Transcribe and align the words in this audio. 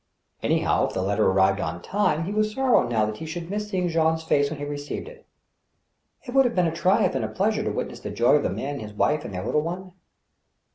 Anyhow 0.41 0.87
if 0.87 0.95
the 0.95 1.03
letter 1.03 1.27
arrived 1.27 1.59
on 1.59 1.79
time, 1.79 2.23
he 2.23 2.31
was 2.31 2.51
sorry 2.55 2.89
now 2.89 3.05
that 3.05 3.17
he 3.17 3.27
should 3.27 3.51
miss 3.51 3.69
seeing 3.69 3.87
Jean's 3.87 4.23
face 4.23 4.49
when 4.49 4.57
he 4.57 4.65
received 4.65 5.07
it. 5.07 5.27
It 6.25 6.33
would 6.33 6.45
have 6.45 6.55
been 6.55 6.65
a 6.65 6.71
triumph 6.75 7.13
and 7.13 7.23
a 7.23 7.27
pleasure 7.27 7.63
to 7.63 7.69
witness 7.71 7.99
the 7.99 8.09
joy 8.09 8.33
of 8.33 8.41
the 8.41 8.49
man 8.49 8.71
and 8.71 8.81
his 8.81 8.93
wife 8.93 9.23
and 9.23 9.31
their 9.31 9.45
little 9.45 9.61
one. 9.61 9.91